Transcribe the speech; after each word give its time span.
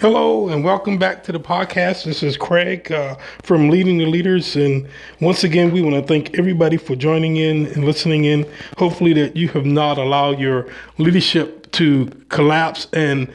Hello 0.00 0.48
and 0.48 0.62
welcome 0.62 0.96
back 0.96 1.24
to 1.24 1.32
the 1.32 1.40
podcast. 1.40 2.04
This 2.04 2.22
is 2.22 2.36
Craig 2.36 2.92
uh, 2.92 3.16
from 3.42 3.68
Leading 3.68 3.98
the 3.98 4.06
Leaders. 4.06 4.54
And 4.54 4.86
once 5.20 5.42
again, 5.42 5.72
we 5.72 5.82
want 5.82 5.96
to 5.96 6.02
thank 6.02 6.38
everybody 6.38 6.76
for 6.76 6.94
joining 6.94 7.36
in 7.36 7.66
and 7.66 7.84
listening 7.84 8.24
in. 8.24 8.48
Hopefully, 8.76 9.12
that 9.14 9.34
you 9.34 9.48
have 9.48 9.66
not 9.66 9.98
allowed 9.98 10.38
your 10.38 10.68
leadership 10.98 11.72
to 11.72 12.06
collapse 12.28 12.86
and 12.92 13.28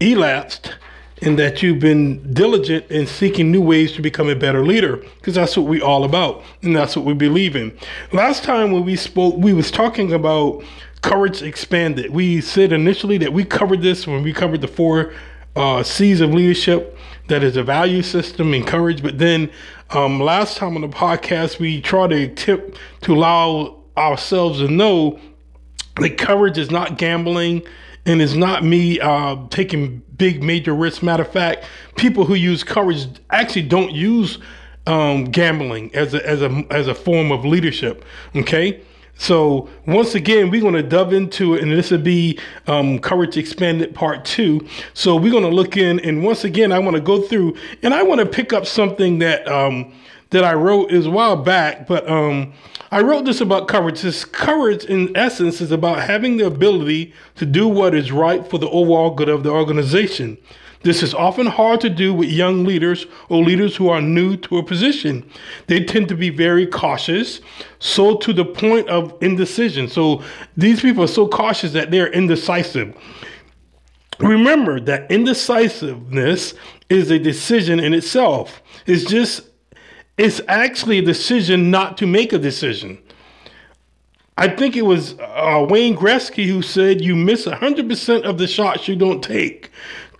elapsed, 0.00 0.74
and 1.22 1.38
that 1.38 1.62
you've 1.62 1.80
been 1.80 2.34
diligent 2.34 2.90
in 2.90 3.06
seeking 3.06 3.50
new 3.50 3.62
ways 3.62 3.92
to 3.92 4.02
become 4.02 4.28
a 4.28 4.36
better 4.36 4.62
leader, 4.62 4.98
because 4.98 5.36
that's 5.36 5.56
what 5.56 5.64
we're 5.68 5.82
all 5.82 6.04
about, 6.04 6.44
and 6.60 6.76
that's 6.76 6.96
what 6.96 7.06
we 7.06 7.14
believe 7.14 7.56
in. 7.56 7.74
Last 8.12 8.44
time 8.44 8.72
when 8.72 8.84
we 8.84 8.94
spoke, 8.94 9.38
we 9.38 9.54
was 9.54 9.70
talking 9.70 10.12
about 10.12 10.62
courage 11.00 11.40
expanded. 11.40 12.10
We 12.10 12.42
said 12.42 12.72
initially 12.72 13.16
that 13.16 13.32
we 13.32 13.42
covered 13.42 13.80
this 13.80 14.06
when 14.06 14.22
we 14.22 14.34
covered 14.34 14.60
the 14.60 14.68
four 14.68 15.14
uh, 15.56 15.82
C's 15.82 16.20
of 16.20 16.32
leadership. 16.32 16.96
That 17.28 17.44
is 17.44 17.56
a 17.56 17.62
value 17.62 18.02
system, 18.02 18.48
and 18.48 18.56
encourage. 18.56 19.02
But 19.02 19.18
then 19.18 19.50
um, 19.90 20.20
last 20.20 20.56
time 20.56 20.74
on 20.74 20.82
the 20.82 20.88
podcast, 20.88 21.58
we 21.58 21.80
tried 21.80 22.10
to 22.10 22.34
tip 22.34 22.76
to 23.02 23.14
allow 23.14 23.76
ourselves 23.96 24.58
to 24.58 24.68
know 24.68 25.18
that 25.96 26.18
courage 26.18 26.58
is 26.58 26.70
not 26.70 26.98
gambling 26.98 27.62
and 28.06 28.22
it's 28.22 28.34
not 28.34 28.64
me 28.64 28.98
uh, 29.00 29.36
taking 29.50 30.02
big 30.16 30.42
major 30.42 30.74
risks. 30.74 31.02
Matter 31.02 31.22
of 31.22 31.32
fact, 31.32 31.64
people 31.96 32.24
who 32.24 32.34
use 32.34 32.64
courage 32.64 33.06
actually 33.30 33.62
don't 33.62 33.92
use 33.92 34.38
um, 34.86 35.24
gambling 35.24 35.94
as 35.94 36.14
a, 36.14 36.26
as 36.26 36.42
a 36.42 36.64
as 36.70 36.88
a 36.88 36.94
form 36.94 37.30
of 37.30 37.44
leadership. 37.44 38.04
Okay, 38.34 38.80
so 39.16 39.68
once 39.86 40.14
again, 40.14 40.50
we're 40.50 40.60
going 40.60 40.74
to 40.74 40.82
dive 40.82 41.12
into 41.12 41.54
it, 41.54 41.62
and 41.62 41.70
this 41.70 41.90
will 41.90 41.98
be 41.98 42.38
um, 42.66 42.98
Courage 42.98 43.36
Expanded 43.36 43.94
Part 43.94 44.24
Two. 44.24 44.66
So 44.94 45.16
we're 45.16 45.32
going 45.32 45.44
to 45.44 45.50
look 45.50 45.76
in, 45.76 46.00
and 46.00 46.24
once 46.24 46.44
again, 46.44 46.72
I 46.72 46.78
want 46.78 46.96
to 46.96 47.02
go 47.02 47.20
through, 47.20 47.56
and 47.82 47.92
I 47.92 48.02
want 48.02 48.20
to 48.20 48.26
pick 48.26 48.52
up 48.52 48.66
something 48.66 49.18
that 49.18 49.46
um, 49.46 49.92
that 50.30 50.44
I 50.44 50.54
wrote 50.54 50.90
is 50.90 51.06
a 51.06 51.10
while 51.10 51.36
back, 51.36 51.86
but 51.86 52.08
um, 52.08 52.52
I 52.92 53.02
wrote 53.02 53.24
this 53.24 53.40
about 53.40 53.68
courage. 53.68 54.02
This 54.02 54.24
courage, 54.24 54.84
in 54.84 55.16
essence, 55.16 55.60
is 55.60 55.70
about 55.70 56.00
having 56.00 56.36
the 56.36 56.46
ability 56.46 57.12
to 57.36 57.46
do 57.46 57.68
what 57.68 57.94
is 57.94 58.10
right 58.10 58.48
for 58.48 58.58
the 58.58 58.70
overall 58.70 59.10
good 59.10 59.28
of 59.28 59.42
the 59.42 59.50
organization. 59.50 60.38
This 60.82 61.02
is 61.02 61.12
often 61.12 61.46
hard 61.46 61.82
to 61.82 61.90
do 61.90 62.14
with 62.14 62.30
young 62.30 62.64
leaders 62.64 63.06
or 63.28 63.44
leaders 63.44 63.76
who 63.76 63.88
are 63.90 64.00
new 64.00 64.36
to 64.38 64.56
a 64.58 64.62
position. 64.62 65.28
They 65.66 65.84
tend 65.84 66.08
to 66.08 66.14
be 66.14 66.30
very 66.30 66.66
cautious, 66.66 67.40
so 67.78 68.16
to 68.16 68.32
the 68.32 68.46
point 68.46 68.88
of 68.88 69.14
indecision. 69.20 69.88
So 69.88 70.22
these 70.56 70.80
people 70.80 71.04
are 71.04 71.08
so 71.08 71.28
cautious 71.28 71.72
that 71.72 71.90
they're 71.90 72.10
indecisive. 72.10 72.96
Remember 74.20 74.80
that 74.80 75.10
indecisiveness 75.10 76.54
is 76.88 77.10
a 77.10 77.18
decision 77.18 77.78
in 77.78 77.92
itself. 77.92 78.62
It's 78.86 79.04
just, 79.04 79.48
it's 80.16 80.40
actually 80.48 80.98
a 80.98 81.02
decision 81.02 81.70
not 81.70 81.98
to 81.98 82.06
make 82.06 82.32
a 82.32 82.38
decision. 82.38 82.98
I 84.38 84.48
think 84.48 84.74
it 84.74 84.86
was 84.86 85.18
uh, 85.20 85.66
Wayne 85.68 85.94
Gretzky 85.94 86.46
who 86.46 86.62
said, 86.62 87.02
You 87.02 87.14
miss 87.14 87.44
100% 87.44 88.22
of 88.22 88.38
the 88.38 88.46
shots 88.46 88.88
you 88.88 88.96
don't 88.96 89.22
take. 89.22 89.70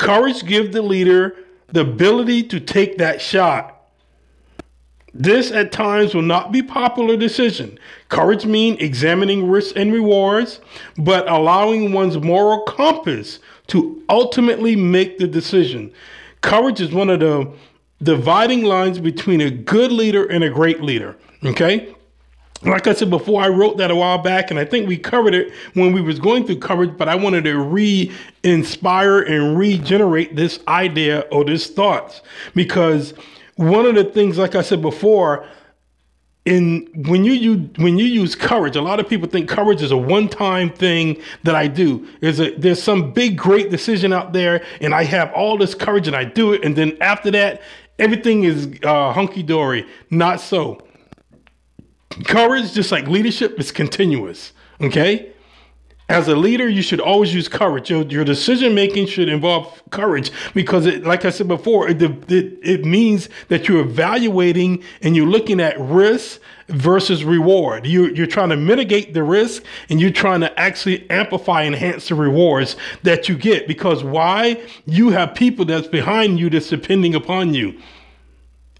Courage 0.01 0.47
gives 0.47 0.70
the 0.70 0.81
leader 0.81 1.37
the 1.69 1.83
ability 1.83 2.43
to 2.45 2.59
take 2.59 2.97
that 2.97 3.20
shot. 3.20 3.83
This 5.12 5.51
at 5.51 5.73
times 5.73 6.15
will 6.15 6.23
not 6.23 6.53
be 6.53 6.62
popular 6.62 7.19
decision. 7.19 7.79
Courage 8.09 8.47
means 8.47 8.78
examining 8.81 9.51
risks 9.51 9.75
and 9.77 9.93
rewards, 9.93 10.61
but 10.97 11.31
allowing 11.31 11.93
one's 11.93 12.16
moral 12.16 12.62
compass 12.62 13.41
to 13.66 14.03
ultimately 14.09 14.75
make 14.75 15.19
the 15.19 15.27
decision. 15.27 15.93
Courage 16.41 16.81
is 16.81 16.93
one 16.93 17.10
of 17.10 17.21
the 17.21 17.53
dividing 18.03 18.65
lines 18.65 18.99
between 18.99 19.43
a 19.43 19.50
good 19.50 19.93
leader 19.93 20.25
and 20.25 20.43
a 20.43 20.49
great 20.49 20.81
leader. 20.81 21.15
Okay? 21.44 21.94
Like 22.62 22.87
I 22.87 22.93
said 22.93 23.09
before, 23.09 23.41
I 23.41 23.48
wrote 23.48 23.78
that 23.78 23.91
a 23.91 23.97
while 23.97 24.19
back, 24.19 24.50
and 24.50 24.60
I 24.60 24.65
think 24.65 24.87
we 24.87 24.98
covered 24.98 25.34
it 25.34 25.53
when 25.75 25.93
we 25.93 26.03
was 26.03 26.19
going 26.19 26.44
through 26.44 26.59
coverage. 26.59 26.97
But 26.97 27.09
I 27.09 27.15
wanted 27.15 27.44
to 27.44 27.59
re-inspire 27.59 29.21
and 29.21 29.56
regenerate 29.56 30.37
this 30.37 30.60
idea 30.69 31.21
or 31.32 31.44
this 31.44 31.69
thoughts 31.69 32.21
because 32.54 33.15
one 33.56 33.87
of 33.87 33.94
the 33.94 34.04
things, 34.04 34.37
like 34.37 34.54
I 34.54 34.62
said 34.62 34.82
before, 34.82 35.47
in 36.44 36.88
when 37.09 37.25
you 37.25 37.32
use 37.32 37.71
when 37.76 37.98
you 37.98 38.04
use 38.04 38.34
courage, 38.34 38.77
a 38.77 38.82
lot 38.82 39.00
of 39.00 39.09
people 39.09 39.28
think 39.28 39.48
courage 39.48 39.82
is 39.82 39.91
a 39.91 39.97
one-time 39.97 40.71
thing 40.71 41.21
that 41.44 41.54
I 41.54 41.66
do. 41.66 42.06
There's 42.21 42.41
a 42.41 42.54
there's 42.56 42.82
some 42.82 43.12
big 43.12 43.38
great 43.38 43.71
decision 43.71 44.12
out 44.12 44.34
there, 44.34 44.65
and 44.82 44.94
I 44.94 45.04
have 45.04 45.32
all 45.32 45.56
this 45.56 45.75
courage 45.75 46.06
and 46.06 46.16
I 46.16 46.25
do 46.25 46.53
it, 46.53 46.65
and 46.65 46.77
then 46.77 46.97
after 47.00 47.31
that, 47.31 47.62
everything 47.98 48.44
is 48.44 48.69
uh, 48.82 49.12
hunky 49.12 49.42
dory. 49.42 49.87
Not 50.10 50.41
so 50.41 50.81
courage, 52.25 52.72
just 52.72 52.93
like 52.93 53.06
leadership, 53.06 53.59
is 53.59 53.72
continuous. 53.72 54.53
Okay? 54.81 55.32
As 56.10 56.26
a 56.26 56.34
leader, 56.34 56.69
you 56.69 56.82
should 56.82 56.98
always 57.00 57.32
use 57.32 57.47
courage. 57.47 57.88
Your, 57.88 58.03
your 58.03 58.25
decision 58.25 58.75
making 58.75 59.06
should 59.06 59.28
involve 59.28 59.81
courage 59.91 60.32
because, 60.54 60.84
it, 60.84 61.04
like 61.04 61.25
I 61.25 61.31
said 61.31 61.47
before, 61.47 61.88
it, 61.88 62.03
it, 62.03 62.59
it 62.65 62.84
means 62.84 63.28
that 63.47 63.69
you're 63.69 63.82
evaluating 63.82 64.82
and 65.03 65.15
you're 65.15 65.28
looking 65.28 65.60
at 65.60 65.78
risk 65.78 66.41
versus 66.66 67.22
reward. 67.22 67.87
You, 67.87 68.09
you're 68.09 68.27
trying 68.27 68.48
to 68.48 68.56
mitigate 68.56 69.15
the 69.15 69.22
risk 69.22 69.62
and 69.88 70.00
you're 70.00 70.10
trying 70.10 70.41
to 70.41 70.59
actually 70.59 71.09
amplify, 71.10 71.62
enhance 71.62 72.09
the 72.09 72.16
rewards 72.16 72.75
that 73.04 73.28
you 73.28 73.37
get. 73.38 73.69
Because 73.69 74.03
why? 74.03 74.60
You 74.87 75.10
have 75.10 75.37
people 75.37 75.65
that's 75.65 75.87
behind 75.87 76.41
you 76.41 76.50
that's 76.50 76.71
depending 76.71 77.15
upon 77.15 77.54
you. 77.54 77.81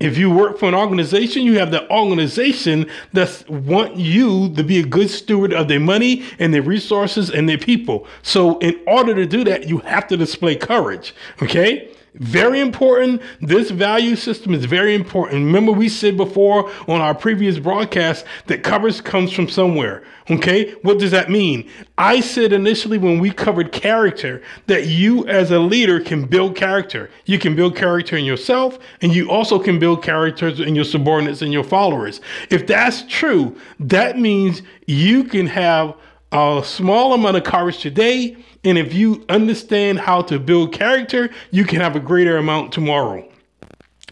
If 0.01 0.17
you 0.17 0.31
work 0.31 0.59
for 0.59 0.67
an 0.67 0.75
organization, 0.75 1.43
you 1.43 1.59
have 1.59 1.71
the 1.71 1.89
organization 1.91 2.89
that 3.13 3.45
want 3.51 3.97
you 3.97 4.53
to 4.55 4.65
be 4.65 4.81
a 4.81 4.85
good 4.85 5.11
steward 5.11 5.53
of 5.53 5.69
their 5.69 5.79
money 5.79 6.25
and 6.39 6.55
their 6.55 6.63
resources 6.63 7.31
and 7.31 7.47
their 7.47 7.59
people. 7.59 8.07
So 8.23 8.59
in 8.59 8.81
order 8.87 9.15
to 9.15 9.27
do 9.27 9.45
that, 9.45 9.69
you 9.69 9.79
have 9.79 10.09
to 10.09 10.17
display 10.17 10.57
courage. 10.57 11.15
Okay. 11.43 11.91
Very 12.15 12.61
important. 12.61 13.23
This 13.41 13.71
value 13.71 14.17
system 14.17 14.53
is 14.53 14.65
very 14.65 14.95
important. 14.95 15.45
Remember, 15.45 15.71
we 15.71 15.89
said 15.89 16.17
before 16.17 16.71
on 16.89 17.01
our 17.01 17.15
previous 17.15 17.59
broadcast 17.59 18.25
that 18.47 18.63
coverage 18.65 19.05
comes 19.05 19.33
from 19.33 19.49
somewhere. 19.49 20.03
Okay, 20.29 20.73
what 20.83 20.99
does 20.99 21.13
that 21.13 21.31
mean? 21.31 21.69
I 21.99 22.21
said 22.21 22.53
initially 22.53 22.99
when 22.99 23.21
we 23.21 23.31
covered 23.31 23.73
character 23.73 24.43
that 24.67 24.87
you 24.87 25.27
as 25.29 25.51
a 25.51 25.59
leader 25.59 26.01
can 26.01 26.25
build 26.25 26.57
character. 26.57 27.11
You 27.27 27.39
can 27.39 27.55
build 27.55 27.77
character 27.77 28.17
in 28.17 28.25
yourself, 28.25 28.79
and 29.03 29.15
you 29.15 29.31
also 29.31 29.59
can 29.59 29.79
build 29.79 30.03
characters 30.03 30.61
in 30.61 30.75
your 30.75 30.85
subordinates 30.85 31.43
and 31.43 31.53
your 31.53 31.65
followers. 31.65 32.21
If 32.51 32.67
that's 32.67 33.03
true, 33.09 33.57
that 33.79 34.19
means 34.19 34.63
you 34.87 35.25
can 35.25 35.47
have 35.47 35.95
a 36.33 36.63
small 36.65 37.13
amount 37.15 37.37
of 37.37 37.45
courage 37.45 37.79
today 37.79 38.37
and 38.65 38.77
if 38.77 38.93
you 38.93 39.25
understand 39.29 40.01
how 40.01 40.23
to 40.23 40.39
build 40.39 40.73
character, 40.73 41.31
you 41.51 41.65
can 41.65 41.81
have 41.81 41.97
a 41.97 42.01
greater 42.01 42.37
amount 42.37 42.73
tomorrow. 42.73 43.27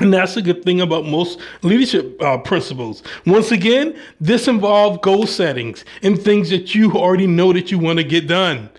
And 0.00 0.14
that's 0.14 0.36
a 0.36 0.42
good 0.42 0.64
thing 0.64 0.80
about 0.80 1.06
most 1.06 1.40
leadership 1.62 2.20
uh, 2.22 2.38
principles. 2.38 3.02
Once 3.26 3.50
again, 3.50 3.98
this 4.20 4.46
involves 4.46 4.98
goal 5.02 5.26
settings 5.26 5.84
and 6.02 6.20
things 6.20 6.50
that 6.50 6.74
you 6.74 6.92
already 6.92 7.26
know 7.26 7.52
that 7.52 7.70
you 7.70 7.78
want 7.78 7.98
to 7.98 8.04
get 8.04 8.28
done. 8.28 8.70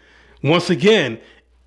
Once 0.42 0.70
again, 0.70 1.20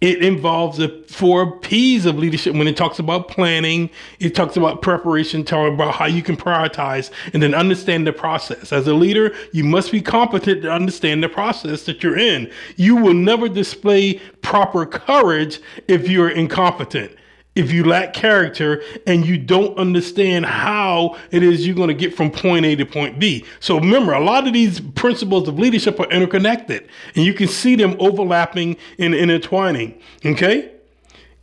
it 0.02 0.20
involves 0.20 0.78
the 0.78 0.88
four 1.06 1.58
P's 1.60 2.06
of 2.06 2.18
leadership 2.18 2.56
when 2.56 2.66
it 2.66 2.76
talks 2.76 2.98
about 2.98 3.28
planning, 3.28 3.88
it 4.18 4.34
talks 4.34 4.56
about 4.56 4.82
preparation, 4.82 5.44
talking 5.44 5.74
about 5.74 5.94
how 5.94 6.06
you 6.06 6.22
can 6.22 6.36
prioritize 6.36 7.12
and 7.32 7.40
then 7.40 7.54
understand 7.54 8.04
the 8.04 8.12
process. 8.12 8.72
As 8.72 8.88
a 8.88 8.94
leader, 8.94 9.32
you 9.52 9.62
must 9.62 9.92
be 9.92 10.02
competent 10.02 10.62
to 10.62 10.72
understand 10.72 11.22
the 11.22 11.28
process 11.28 11.84
that 11.84 12.02
you're 12.02 12.18
in. 12.18 12.50
You 12.74 12.96
will 12.96 13.14
never 13.14 13.48
display 13.48 14.14
proper 14.42 14.84
courage 14.84 15.60
if 15.86 16.08
you're 16.08 16.30
incompetent 16.30 17.12
if 17.54 17.70
you 17.70 17.84
lack 17.84 18.14
character 18.14 18.82
and 19.06 19.26
you 19.26 19.36
don't 19.36 19.76
understand 19.76 20.46
how 20.46 21.18
it 21.30 21.42
is 21.42 21.66
you're 21.66 21.76
going 21.76 21.88
to 21.88 21.94
get 21.94 22.14
from 22.14 22.30
point 22.30 22.64
A 22.64 22.76
to 22.76 22.86
point 22.86 23.18
B. 23.18 23.44
So 23.60 23.78
remember, 23.78 24.12
a 24.12 24.24
lot 24.24 24.46
of 24.46 24.52
these 24.52 24.80
principles 24.80 25.48
of 25.48 25.58
leadership 25.58 26.00
are 26.00 26.10
interconnected 26.10 26.88
and 27.14 27.24
you 27.24 27.34
can 27.34 27.48
see 27.48 27.76
them 27.76 27.96
overlapping 27.98 28.76
and 28.98 29.14
intertwining. 29.14 30.00
Okay? 30.24 30.70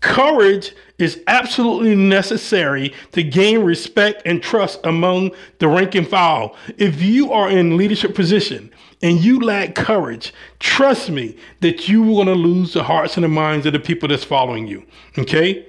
Courage 0.02 0.74
is 0.98 1.22
absolutely 1.28 1.96
necessary 1.96 2.94
to 3.12 3.22
gain 3.22 3.64
respect 3.64 4.22
and 4.26 4.42
trust 4.42 4.80
among 4.86 5.32
the 5.60 5.68
rank 5.68 5.94
and 5.94 6.08
file. 6.08 6.56
If 6.78 7.02
you 7.02 7.32
are 7.34 7.50
in 7.50 7.78
leadership 7.78 8.16
position 8.16 8.72
and 9.02 9.20
you 9.20 9.40
lack 9.40 9.76
courage, 9.76 10.34
trust 10.60 11.10
me 11.10 11.38
that 11.60 11.88
you 11.88 12.04
are 12.04 12.24
going 12.24 12.28
to 12.28 12.34
lose 12.34 12.74
the 12.74 12.84
hearts 12.84 13.16
and 13.16 13.26
the 13.26 13.30
minds 13.30 13.66
of 13.66 13.74
the 13.74 13.80
people 13.80 14.10
that's 14.10 14.24
following 14.24 14.68
you. 14.68 14.86
Okay? 15.18 15.66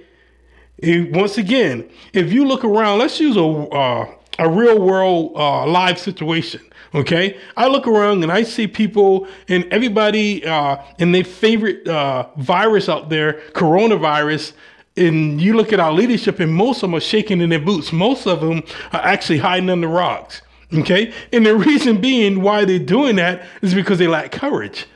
Once 0.82 1.38
again, 1.38 1.88
if 2.12 2.32
you 2.32 2.47
look 2.47 2.65
around, 2.65 2.99
let's 2.99 3.21
use 3.21 3.37
a 3.37 3.43
uh, 3.43 4.15
a 4.38 4.49
real 4.49 4.81
world 4.81 5.32
uh, 5.37 5.67
live 5.67 5.99
situation. 5.99 6.61
Okay, 6.93 7.38
I 7.56 7.69
look 7.69 7.87
around 7.87 8.23
and 8.25 8.32
I 8.32 8.43
see 8.43 8.67
people 8.67 9.29
and 9.49 9.65
everybody 9.73 10.44
uh, 10.44 10.79
and 10.99 11.15
their 11.15 11.23
favorite 11.23 11.87
uh, 11.87 12.29
virus 12.37 12.88
out 12.88 13.11
there, 13.11 13.35
coronavirus, 13.53 14.55
and 14.97 15.41
you 15.41 15.55
look 15.55 15.73
at 15.73 15.79
our 15.79 15.93
leadership, 15.93 16.41
and 16.41 16.53
most 16.53 16.79
of 16.79 16.91
them 16.91 16.97
are 16.97 17.00
shaking 17.00 17.41
in 17.41 17.50
their 17.50 17.61
boots. 17.61 17.93
Most 17.93 18.26
of 18.26 18.41
them 18.41 18.62
are 18.93 19.00
actually 19.00 19.38
hiding 19.38 19.71
under 19.71 19.87
rocks. 19.87 20.43
Okay. 20.73 21.12
And 21.33 21.47
the 21.47 21.56
reason 21.71 22.00
being 22.00 22.43
why 22.43 22.65
they're 22.65 22.79
doing 22.79 23.17
that 23.17 23.47
is 23.62 23.73
because 23.73 23.99
they 23.99 24.09
lack 24.09 24.33
courage. 24.33 24.87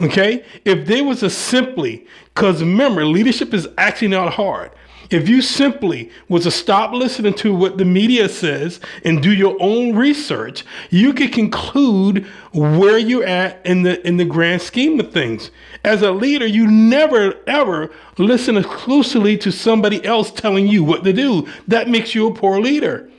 Okay. 0.00 0.44
If 0.64 0.86
they 0.86 1.02
was 1.02 1.22
a 1.22 1.30
simply, 1.30 2.06
because 2.34 2.62
remember, 2.62 3.04
leadership 3.04 3.52
is 3.52 3.68
actually 3.76 4.08
not 4.08 4.32
hard. 4.32 4.70
If 5.10 5.28
you 5.28 5.42
simply 5.42 6.10
was 6.28 6.44
to 6.44 6.52
stop 6.52 6.92
listening 6.92 7.34
to 7.34 7.52
what 7.52 7.78
the 7.78 7.84
media 7.84 8.28
says 8.28 8.78
and 9.04 9.20
do 9.20 9.32
your 9.32 9.56
own 9.58 9.96
research, 9.96 10.64
you 10.88 11.12
could 11.12 11.32
conclude 11.32 12.26
where 12.52 12.96
you're 12.96 13.26
at 13.26 13.64
in 13.66 13.82
the 13.82 14.06
in 14.06 14.18
the 14.18 14.24
grand 14.24 14.62
scheme 14.62 15.00
of 15.00 15.12
things. 15.12 15.50
As 15.84 16.02
a 16.02 16.12
leader, 16.12 16.46
you 16.46 16.68
never 16.68 17.34
ever 17.48 17.90
listen 18.18 18.56
exclusively 18.56 19.36
to 19.38 19.50
somebody 19.50 20.04
else 20.04 20.30
telling 20.30 20.68
you 20.68 20.84
what 20.84 21.02
to 21.02 21.12
do. 21.12 21.48
That 21.66 21.88
makes 21.88 22.14
you 22.14 22.28
a 22.28 22.34
poor 22.34 22.60
leader. 22.60 23.10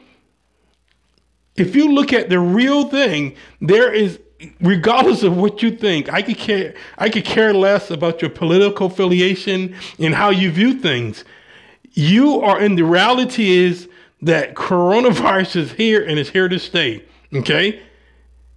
If 1.57 1.75
you 1.75 1.91
look 1.91 2.13
at 2.13 2.29
the 2.29 2.39
real 2.39 2.87
thing, 2.87 3.35
there 3.59 3.91
is 3.91 4.17
regardless 4.61 5.23
of 5.23 5.35
what 5.35 5.61
you 5.61 5.75
think, 5.75 6.11
I 6.11 6.21
could 6.21 6.37
care 6.37 6.73
I 6.97 7.09
could 7.09 7.25
care 7.25 7.53
less 7.53 7.91
about 7.91 8.21
your 8.21 8.31
political 8.31 8.87
affiliation 8.87 9.75
and 9.99 10.15
how 10.15 10.29
you 10.29 10.49
view 10.51 10.79
things 10.79 11.25
you 11.93 12.41
are 12.41 12.59
in 12.59 12.75
the 12.75 12.83
reality 12.83 13.49
is 13.49 13.87
that 14.21 14.55
coronavirus 14.55 15.55
is 15.55 15.71
here 15.73 16.03
and 16.03 16.19
it's 16.19 16.29
here 16.29 16.47
to 16.47 16.59
stay. 16.59 17.03
Okay. 17.33 17.81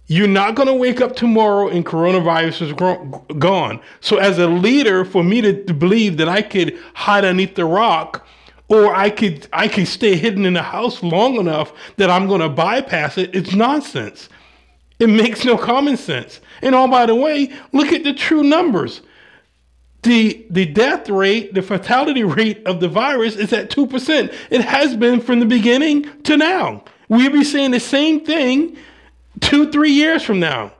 You're 0.07 0.27
not 0.27 0.53
going 0.53 0.67
to 0.67 0.73
wake 0.73 1.01
up 1.01 1.15
tomorrow 1.15 1.67
and 1.67 1.83
coronavirus 1.83 2.61
is 2.61 3.39
gone. 3.39 3.81
So, 4.01 4.17
as 4.17 4.37
a 4.37 4.45
leader, 4.45 5.03
for 5.03 5.23
me 5.23 5.41
to, 5.41 5.73
believe 5.73 6.17
that 6.17 6.29
I 6.29 6.43
could 6.43 6.77
hide 6.93 7.25
underneath 7.25 7.55
the 7.55 7.65
rock 7.65 8.27
or 8.67 8.95
I 8.95 9.09
could 9.09 9.47
I 9.51 9.67
could 9.67 9.87
stay 9.87 10.15
hidden 10.15 10.45
in 10.45 10.53
the 10.53 10.61
house 10.61 11.01
long 11.01 11.35
enough 11.35 11.73
that 11.97 12.11
I'm 12.11 12.27
going 12.27 12.41
to 12.41 12.49
bypass 12.49 13.17
it, 13.17 13.35
it's 13.35 13.53
nonsense. 13.53 14.29
It 14.99 15.07
makes 15.07 15.43
no 15.43 15.57
common 15.57 15.97
sense. 15.97 16.39
And 16.61 16.75
oh, 16.75 16.87
by 16.87 17.07
the 17.07 17.15
way, 17.15 17.51
look 17.73 17.91
at 17.91 18.03
the 18.03 18.13
true 18.13 18.43
numbers 18.43 19.01
the 20.05 20.45
the 20.49 20.65
death 20.65 21.09
rate, 21.09 21.53
the 21.53 21.61
fatality 21.61 22.23
rate 22.23 22.65
of 22.65 22.79
the 22.79 22.87
virus 22.87 23.35
is 23.35 23.51
at 23.51 23.69
2%. 23.69 24.33
It 24.49 24.61
has 24.61 24.95
been 24.95 25.19
from 25.19 25.39
the 25.39 25.45
beginning 25.45 26.09
to 26.23 26.37
now. 26.37 26.83
We'll 27.09 27.31
be 27.31 27.43
saying 27.43 27.71
the 27.71 27.79
same 27.79 28.25
thing 28.25 28.77
two, 29.41 29.71
three 29.71 29.91
years 29.91 30.23
from 30.23 30.39
now. 30.39 30.71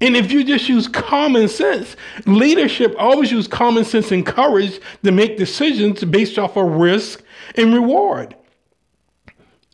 And 0.00 0.16
if 0.16 0.30
you 0.30 0.44
just 0.44 0.68
use 0.68 0.86
common 0.86 1.48
sense, 1.48 1.96
leadership 2.24 2.94
always 2.98 3.32
use 3.32 3.48
common 3.48 3.84
sense 3.84 4.12
and 4.12 4.24
courage 4.24 4.80
to 5.02 5.10
make 5.10 5.36
decisions 5.36 6.04
based 6.04 6.38
off 6.38 6.56
of 6.56 6.66
risk 6.66 7.22
and 7.56 7.74
reward. 7.74 8.36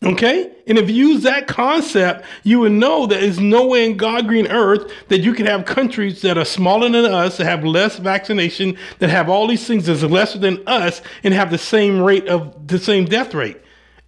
Okay? 0.04 0.52
And 0.66 0.76
if 0.78 0.90
you 0.90 1.08
use 1.08 1.22
that 1.22 1.46
concept, 1.46 2.24
you 2.42 2.60
would 2.60 2.72
know 2.72 3.06
that 3.06 3.20
there's 3.20 3.40
no 3.40 3.66
way 3.66 3.86
in 3.86 3.96
God 3.96 4.28
green 4.28 4.46
earth 4.48 4.92
that 5.08 5.20
you 5.20 5.32
can 5.32 5.46
have 5.46 5.64
countries 5.64 6.20
that 6.22 6.36
are 6.36 6.44
smaller 6.44 6.88
than 6.88 7.06
us, 7.06 7.38
that 7.38 7.46
have 7.46 7.64
less 7.64 7.98
vaccination, 7.98 8.76
that 8.98 9.08
have 9.08 9.28
all 9.28 9.46
these 9.46 9.66
things 9.66 9.86
that's 9.86 10.02
lesser 10.02 10.38
than 10.38 10.62
us, 10.66 11.00
and 11.22 11.32
have 11.32 11.50
the 11.50 11.58
same 11.58 12.00
rate 12.00 12.28
of 12.28 12.66
the 12.66 12.78
same 12.78 13.06
death 13.06 13.34
rate. 13.34 13.56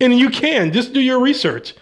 And 0.00 0.19
you 0.19 0.28
can 0.28 0.72
just 0.72 0.93
do 0.93 1.00
your 1.00 1.20
research. 1.20 1.75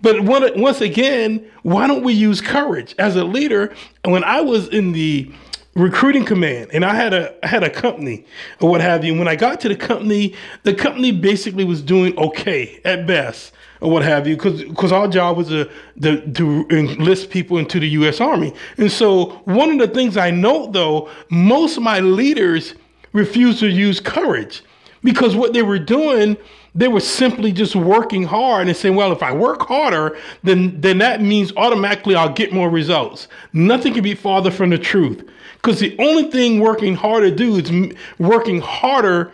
But 0.00 0.20
once 0.22 0.80
again, 0.80 1.50
why 1.62 1.86
don't 1.88 2.04
we 2.04 2.12
use 2.12 2.40
courage? 2.40 2.94
As 2.98 3.16
a 3.16 3.24
leader, 3.24 3.74
when 4.04 4.24
I 4.24 4.40
was 4.40 4.68
in 4.68 4.92
the 4.92 5.30
recruiting 5.74 6.24
command 6.24 6.70
and 6.72 6.84
I 6.84 6.94
had 6.94 7.14
a 7.14 7.34
I 7.44 7.48
had 7.48 7.62
a 7.62 7.70
company 7.70 8.26
or 8.60 8.70
what 8.70 8.80
have 8.80 9.04
you. 9.04 9.16
When 9.16 9.28
I 9.28 9.36
got 9.36 9.60
to 9.60 9.68
the 9.68 9.76
company, 9.76 10.34
the 10.64 10.74
company 10.74 11.12
basically 11.12 11.64
was 11.64 11.82
doing 11.82 12.18
okay 12.18 12.80
at 12.84 13.06
best 13.06 13.52
or 13.80 13.90
what 13.90 14.02
have 14.02 14.26
you, 14.26 14.36
because 14.36 14.64
because 14.64 14.92
our 14.92 15.08
job 15.08 15.36
was 15.36 15.48
to, 15.48 15.70
to, 16.02 16.32
to 16.32 16.66
enlist 16.70 17.30
people 17.30 17.58
into 17.58 17.78
the 17.78 17.88
U.S. 17.90 18.20
Army. 18.20 18.52
And 18.76 18.90
so 18.90 19.40
one 19.44 19.70
of 19.70 19.78
the 19.78 19.94
things 19.94 20.16
I 20.16 20.30
note 20.30 20.72
though, 20.72 21.10
most 21.30 21.76
of 21.76 21.82
my 21.82 22.00
leaders 22.00 22.74
refused 23.12 23.60
to 23.60 23.68
use 23.68 24.00
courage 24.00 24.62
because 25.02 25.36
what 25.36 25.52
they 25.52 25.62
were 25.62 25.78
doing 25.78 26.36
they 26.74 26.88
were 26.88 27.00
simply 27.00 27.52
just 27.52 27.74
working 27.74 28.24
hard 28.24 28.68
and 28.68 28.76
saying, 28.76 28.94
well, 28.94 29.12
if 29.12 29.22
I 29.22 29.32
work 29.32 29.62
harder, 29.62 30.16
then, 30.42 30.80
then 30.80 30.98
that 30.98 31.20
means 31.20 31.52
automatically 31.56 32.14
I'll 32.14 32.32
get 32.32 32.52
more 32.52 32.70
results. 32.70 33.28
Nothing 33.52 33.94
can 33.94 34.02
be 34.02 34.14
farther 34.14 34.50
from 34.50 34.70
the 34.70 34.78
truth. 34.78 35.28
Because 35.56 35.80
the 35.80 35.96
only 35.98 36.30
thing 36.30 36.60
working 36.60 36.94
harder 36.94 37.30
do 37.30 37.56
is 37.56 37.92
working 38.18 38.60
harder 38.60 39.32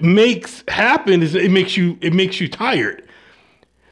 makes 0.00 0.64
happen 0.68 1.22
is 1.22 1.34
it 1.34 1.50
makes 1.50 1.76
you 1.76 1.96
it 2.00 2.12
makes 2.12 2.40
you 2.40 2.48
tired. 2.48 3.06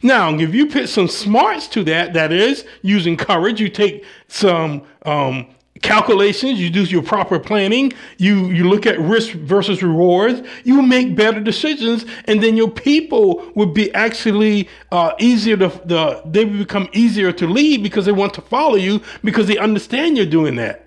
Now, 0.03 0.35
if 0.37 0.55
you 0.55 0.67
put 0.67 0.89
some 0.89 1.09
smarts 1.09 1.67
to 1.69 1.85
that, 1.85 2.13
that 2.13 2.31
is 2.33 2.67
using 2.83 3.17
courage, 3.17 3.61
you 3.61 3.71
take 3.71 4.05
some 4.29 4.83
um, 5.07 5.47
calculations, 5.83 6.61
you 6.61 6.71
do 6.71 6.85
your 6.85 7.03
proper 7.03 7.39
planning, 7.39 7.93
you 8.19 8.49
you 8.51 8.69
look 8.69 8.87
at 8.87 8.99
risk 8.99 9.33
versus 9.33 9.83
rewards, 9.83 10.47
you 10.65 10.83
make 10.83 11.17
better 11.17 11.41
decisions, 11.41 12.07
and 12.27 12.43
then 12.43 12.57
your 12.57 12.71
people 12.71 13.51
would 13.55 13.75
be 13.75 13.93
actually 13.95 14.69
uh, 14.93 15.13
easier 15.19 15.57
to 15.57 15.69
the 15.85 16.23
they 16.25 16.45
would 16.45 16.59
become 16.59 16.89
easier 16.93 17.33
to 17.33 17.47
lead 17.47 17.83
because 17.83 18.05
they 18.07 18.13
want 18.13 18.35
to 18.35 18.41
follow 18.41 18.77
you 18.77 19.01
because 19.23 19.47
they 19.47 19.59
understand 19.59 20.17
you're 20.17 20.27
doing 20.27 20.57
that 20.57 20.85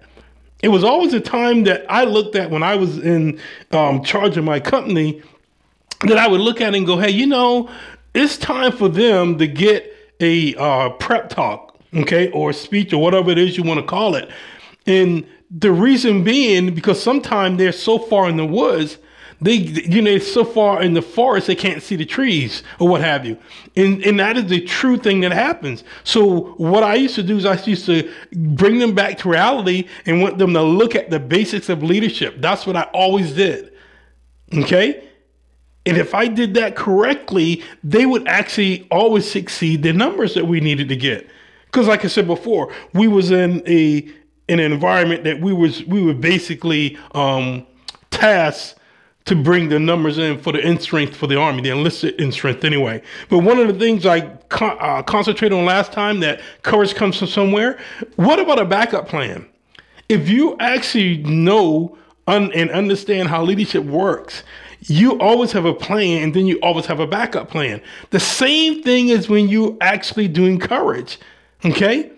it 0.62 0.70
was 0.70 0.84
always 0.84 1.14
a 1.14 1.20
time 1.20 1.64
that 1.66 1.86
I 1.90 2.04
looked 2.04 2.36
at 2.36 2.50
when 2.50 2.64
I 2.64 2.76
was 2.76 2.98
in 2.98 3.40
um, 3.72 4.04
charge 4.04 4.38
of 4.38 4.44
my 4.44 4.60
company 4.60 5.22
that 6.02 6.18
I 6.18 6.28
would 6.28 6.42
look 6.42 6.62
at 6.62 6.74
and 6.74 6.86
go, 6.86 6.98
hey, 6.98 7.12
you 7.12 7.28
know, 7.28 7.70
it's 8.14 8.38
time 8.38 8.72
for 8.72 8.90
them 8.90 9.38
to 9.38 9.48
get 9.48 9.94
a 10.20 10.56
uh, 10.56 10.90
prep 10.92 11.30
talk, 11.30 11.78
okay, 11.94 12.32
or 12.32 12.54
speech 12.54 12.92
or 12.92 13.02
whatever 13.02 13.30
it 13.30 13.38
is 13.38 13.58
you 13.58 13.64
want 13.64 13.80
to 13.80 13.86
call 13.86 14.16
it. 14.16 14.30
And 14.88 15.28
the 15.52 15.72
reason 15.72 16.24
being 16.24 16.74
because 16.74 17.02
sometimes 17.02 17.58
they're 17.58 17.72
so 17.72 18.00
far 18.00 18.28
in 18.28 18.38
the 18.38 18.46
woods 18.46 18.98
they 19.40 19.54
you 19.54 20.02
know 20.02 20.18
so 20.18 20.44
far 20.44 20.82
in 20.82 20.94
the 20.94 21.02
forest 21.02 21.48
they 21.48 21.56
can't 21.56 21.84
see 21.84 21.96
the 21.96 22.06
trees 22.06 22.64
or 22.80 22.88
what 22.88 23.02
have 23.02 23.26
you. 23.26 23.38
And 23.76 24.04
and 24.04 24.20
that 24.20 24.38
is 24.38 24.48
the 24.48 24.62
true 24.62 24.98
thing 24.98 25.22
that 25.22 25.32
happens. 25.32 25.84
So 26.04 26.54
what 26.58 26.84
i 26.84 26.96
used 26.96 27.16
to 27.16 27.24
do 27.24 27.38
is 27.38 27.46
i 27.46 27.62
used 27.64 27.86
to 27.86 28.12
bring 28.32 28.80
them 28.80 28.96
back 28.96 29.20
to 29.20 29.30
reality 29.30 29.88
and 30.06 30.22
want 30.22 30.38
them 30.38 30.54
to 30.54 30.62
look 30.62 30.96
at 30.96 31.10
the 31.10 31.20
basics 31.20 31.70
of 31.70 31.84
leadership. 31.84 32.36
That's 32.40 32.66
what 32.66 32.76
i 32.76 32.84
always 32.94 33.34
did. 33.34 33.72
Okay? 34.54 35.04
And 35.86 35.98
if 35.98 36.16
i 36.16 36.28
did 36.28 36.56
that 36.56 36.76
correctly 36.76 37.64
they 37.84 38.06
would 38.06 38.28
actually 38.28 38.88
always 38.90 39.30
succeed 39.30 39.84
the 39.84 39.94
numbers 39.94 40.34
that 40.34 40.46
we 40.46 40.62
needed 40.62 40.90
to 40.90 40.96
get. 40.96 41.30
Because 41.66 41.88
like 41.88 42.04
i 42.04 42.08
said 42.08 42.26
before 42.26 42.74
we 42.94 43.08
was 43.08 43.30
in 43.30 43.62
a 43.68 44.10
in 44.48 44.60
an 44.60 44.72
environment 44.72 45.24
that 45.24 45.42
we 45.42 45.54
was 45.54 45.84
we 45.86 46.02
were 46.02 46.14
basically 46.14 46.98
um 47.14 47.66
tasked 48.12 48.76
to 49.26 49.36
bring 49.36 49.68
the 49.68 49.78
numbers 49.78 50.18
in 50.18 50.40
for 50.40 50.54
the 50.54 50.60
in 50.60 50.80
strength 50.80 51.16
for 51.16 51.28
the 51.28 51.38
army, 51.38 51.62
the 51.62 51.70
enlisted 51.70 52.20
in 52.20 52.32
strength 52.32 52.64
anyway. 52.64 53.02
But 53.30 53.40
one 53.40 53.60
of 53.60 53.68
the 53.68 53.74
things 53.74 54.06
I 54.06 54.22
con- 54.48 54.78
uh, 54.80 55.04
concentrated 55.04 55.58
on 55.58 55.66
last 55.66 55.92
time 55.92 56.22
that 56.22 56.40
courage 56.64 56.96
comes 56.96 57.18
from 57.18 57.28
somewhere. 57.28 57.78
What 58.16 58.40
about 58.40 58.58
a 58.60 58.66
backup 58.66 59.10
plan? 59.10 59.46
If 60.08 60.30
you 60.30 60.56
actually 60.60 61.18
know 61.18 61.98
un- 62.26 62.54
and 62.54 62.70
understand 62.72 63.28
how 63.28 63.44
leadership 63.44 63.84
works, 63.84 64.44
you 64.82 65.20
always 65.20 65.52
have 65.52 65.66
a 65.66 65.74
plan 65.74 66.24
and 66.24 66.34
then 66.34 66.46
you 66.46 66.58
always 66.62 66.86
have 66.86 67.02
a 67.02 67.08
backup 67.08 67.50
plan. 67.50 67.82
The 68.12 68.22
same 68.22 68.82
thing 68.82 69.10
is 69.10 69.28
when 69.28 69.50
you 69.50 69.78
actually 69.82 70.30
doing 70.30 70.58
courage. 70.58 71.20
Okay? 71.66 72.12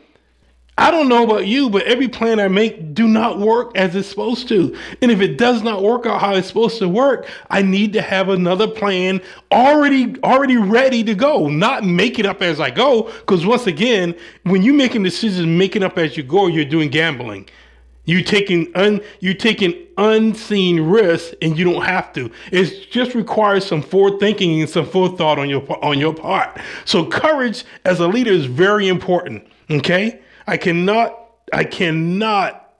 I 0.80 0.92
don't 0.92 1.10
know 1.10 1.26
about 1.26 1.46
you, 1.46 1.70
but 1.70 1.84
every 1.84 2.08
plan 2.08 2.40
I 2.40 2.48
make 2.48 2.94
do 2.94 3.06
not 3.06 3.38
work 3.38 3.76
as 3.76 3.98
it's 3.98 4.08
supposed 4.08 4.48
to. 4.48 4.74
And 5.02 5.12
if 5.12 5.20
it 5.20 5.38
does 5.38 5.62
not 5.62 5.84
work 5.84 6.06
out 6.06 6.22
how 6.22 6.36
it's 6.36 6.48
supposed 6.48 6.80
to 6.80 6.88
work, 6.88 7.28
I 7.50 7.62
need 7.62 7.92
to 7.94 8.02
have 8.02 8.30
another 8.30 8.66
plan 8.66 9.22
already 9.52 10.16
already 10.24 10.56
ready 10.56 11.04
to 11.04 11.14
go, 11.14 11.50
not 11.50 11.84
make 11.84 12.18
it 12.18 12.26
up 12.26 12.42
as 12.42 12.62
I 12.62 12.72
go. 12.72 13.04
Because 13.04 13.46
once 13.46 13.68
again, 13.68 14.16
when 14.44 14.62
you're 14.62 14.74
making 14.74 15.04
decisions, 15.04 15.46
making 15.48 15.84
up 15.84 15.98
as 15.98 16.16
you 16.16 16.24
go, 16.24 16.48
you're 16.48 16.64
doing 16.64 16.88
gambling. 16.88 17.50
You 18.06 18.24
taking 18.24 18.72
un 18.74 19.02
you 19.20 19.34
taking 19.34 19.86
unseen 19.98 20.80
risks 20.80 21.36
and 21.42 21.60
you 21.60 21.66
don't 21.66 21.84
have 21.84 22.14
to. 22.14 22.32
It 22.54 22.90
just 22.90 23.16
requires 23.16 23.66
some 23.66 23.82
forward 23.82 24.22
thinking 24.22 24.62
and 24.62 24.70
some 24.70 24.86
forethought 24.86 25.40
on 25.40 25.50
your 25.50 25.62
on 25.84 26.00
your 26.00 26.14
part. 26.14 26.58
So 26.86 27.06
courage 27.06 27.66
as 27.84 28.00
a 28.00 28.08
leader 28.08 28.32
is 28.32 28.46
very 28.46 28.88
important. 28.88 29.46
Okay. 29.70 30.22
I 30.50 30.58
cannot, 30.58 31.16
I 31.54 31.64
cannot 31.64 32.74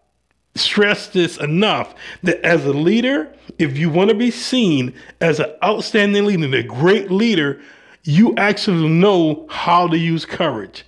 stress 0.56 1.06
this 1.08 1.38
enough 1.38 1.94
that 2.24 2.44
as 2.44 2.66
a 2.66 2.74
leader, 2.74 3.32
if 3.60 3.78
you 3.78 3.92
want 3.92 4.10
to 4.10 4.16
be 4.16 4.32
seen 4.32 4.96
as 5.22 5.40
an 5.40 5.54
outstanding 5.64 6.26
leader, 6.26 6.46
and 6.46 6.54
a 6.56 6.64
great 6.64 7.12
leader, 7.12 7.62
you 8.04 8.34
actually 8.38 8.90
know 8.90 9.46
how 9.52 9.88
to 9.88 9.98
use 9.98 10.26
courage. 10.26 10.84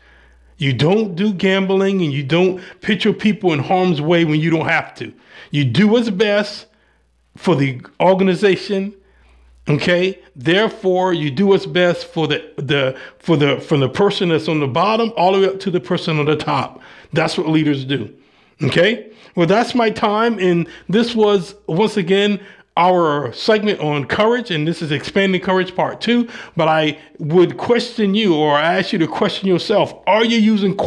You 0.57 0.73
don't 0.73 1.15
do 1.15 1.33
gambling 1.33 2.01
and 2.01 2.11
you 2.11 2.23
don't 2.23 2.63
put 2.81 3.05
your 3.05 3.13
people 3.13 3.53
in 3.53 3.59
harm's 3.59 4.01
way 4.01 4.25
when 4.25 4.39
you 4.39 4.49
don't 4.49 4.67
have 4.67 4.95
to. 4.95 5.13
You 5.51 5.65
do 5.65 5.87
what's 5.87 6.09
best 6.09 6.65
for 7.37 7.55
the 7.55 7.79
organization. 7.99 8.95
Okay. 9.67 10.19
Therefore, 10.35 11.13
you 11.13 11.29
do 11.29 11.47
what's 11.47 11.65
best 11.65 12.07
for 12.07 12.27
the 12.27 12.51
the 12.57 12.97
for 13.19 13.37
the 13.37 13.59
from 13.61 13.79
the 13.79 13.89
person 13.89 14.29
that's 14.29 14.47
on 14.47 14.59
the 14.59 14.67
bottom 14.67 15.13
all 15.15 15.33
the 15.33 15.39
way 15.39 15.47
up 15.47 15.59
to 15.61 15.71
the 15.71 15.79
person 15.79 16.19
on 16.19 16.25
the 16.25 16.35
top. 16.35 16.81
That's 17.13 17.37
what 17.37 17.47
leaders 17.47 17.85
do. 17.85 18.13
Okay. 18.63 19.11
Well, 19.35 19.47
that's 19.47 19.73
my 19.73 19.89
time, 19.89 20.39
and 20.39 20.67
this 20.89 21.15
was 21.15 21.55
once 21.67 21.95
again 21.95 22.39
our 22.77 23.31
segment 23.33 23.79
on 23.79 24.05
courage, 24.05 24.49
and 24.49 24.67
this 24.67 24.81
is 24.81 24.91
expanding 24.91 25.41
courage 25.41 25.75
part 25.75 26.01
two. 26.01 26.27
But 26.55 26.67
I 26.67 26.97
would 27.19 27.57
question 27.57 28.15
you, 28.15 28.35
or 28.35 28.55
I 28.55 28.79
ask 28.79 28.91
you 28.91 28.99
to 28.99 29.07
question 29.07 29.47
yourself: 29.47 29.93
Are 30.07 30.25
you 30.25 30.37
using 30.37 30.77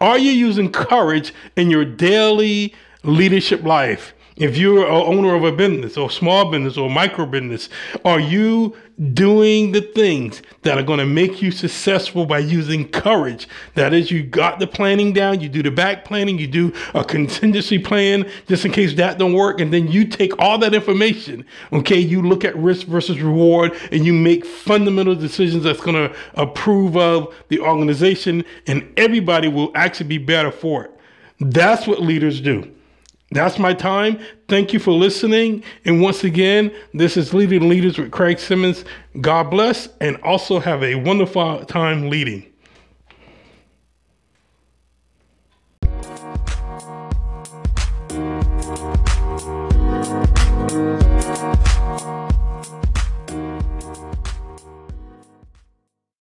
are 0.00 0.18
you 0.18 0.32
using 0.32 0.72
courage 0.72 1.34
in 1.56 1.70
your 1.70 1.84
daily 1.84 2.74
leadership 3.04 3.62
life? 3.62 4.14
If 4.36 4.56
you're 4.56 4.86
an 4.86 4.90
owner 4.90 5.34
of 5.34 5.44
a 5.44 5.52
business 5.52 5.98
or 5.98 6.10
small 6.10 6.50
business 6.50 6.78
or 6.78 6.88
micro 6.88 7.26
business, 7.26 7.68
are 8.02 8.18
you 8.18 8.74
doing 9.12 9.72
the 9.72 9.82
things 9.82 10.40
that 10.62 10.78
are 10.78 10.82
going 10.82 11.00
to 11.00 11.06
make 11.06 11.42
you 11.42 11.50
successful 11.50 12.24
by 12.24 12.38
using 12.38 12.88
courage? 12.88 13.46
That 13.74 13.92
is, 13.92 14.10
you 14.10 14.22
got 14.22 14.58
the 14.58 14.66
planning 14.66 15.12
down, 15.12 15.40
you 15.40 15.50
do 15.50 15.62
the 15.62 15.70
back 15.70 16.06
planning, 16.06 16.38
you 16.38 16.46
do 16.46 16.72
a 16.94 17.04
contingency 17.04 17.78
plan 17.78 18.30
just 18.48 18.64
in 18.64 18.72
case 18.72 18.94
that 18.94 19.18
don't 19.18 19.34
work, 19.34 19.60
and 19.60 19.70
then 19.70 19.88
you 19.88 20.06
take 20.06 20.38
all 20.38 20.56
that 20.58 20.74
information, 20.74 21.44
okay, 21.70 21.98
you 21.98 22.22
look 22.22 22.42
at 22.42 22.56
risk 22.56 22.86
versus 22.86 23.20
reward, 23.20 23.72
and 23.90 24.06
you 24.06 24.14
make 24.14 24.46
fundamental 24.46 25.14
decisions 25.14 25.64
that's 25.64 25.80
going 25.80 26.08
to 26.08 26.16
approve 26.34 26.96
of 26.96 27.34
the 27.48 27.60
organization, 27.60 28.44
and 28.66 28.90
everybody 28.96 29.48
will 29.48 29.72
actually 29.74 30.08
be 30.08 30.18
better 30.18 30.50
for 30.50 30.84
it. 30.84 30.90
That's 31.38 31.86
what 31.86 32.00
leaders 32.00 32.40
do. 32.40 32.72
That's 33.32 33.58
my 33.58 33.72
time. 33.72 34.20
Thank 34.48 34.72
you 34.72 34.78
for 34.78 34.92
listening. 34.92 35.62
And 35.84 36.02
once 36.02 36.22
again, 36.22 36.72
this 36.92 37.16
is 37.16 37.32
Leading 37.32 37.68
Leaders 37.68 37.98
with 37.98 38.10
Craig 38.10 38.38
Simmons. 38.38 38.84
God 39.20 39.50
bless 39.50 39.88
and 40.00 40.16
also 40.18 40.60
have 40.60 40.82
a 40.82 40.96
wonderful 40.96 41.64
time 41.64 42.10
leading. 42.10 42.51